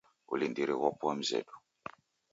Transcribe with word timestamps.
Wulindiri 0.29 0.73
ghopoa 0.79 1.13
mzedu 1.19 1.55